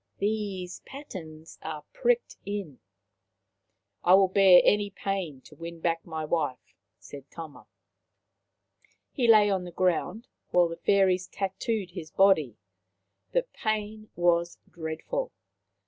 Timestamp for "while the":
10.49-10.77